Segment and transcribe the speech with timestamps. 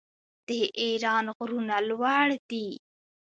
[0.47, 0.49] د
[0.81, 2.67] ایران غرونه لوړ دي.